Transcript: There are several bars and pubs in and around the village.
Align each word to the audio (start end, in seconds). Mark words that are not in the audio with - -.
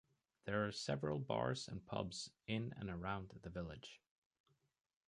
There 0.45 0.65
are 0.65 0.71
several 0.71 1.19
bars 1.19 1.67
and 1.67 1.85
pubs 1.85 2.31
in 2.47 2.73
and 2.75 2.89
around 2.89 3.33
the 3.43 3.51
village. 3.51 4.01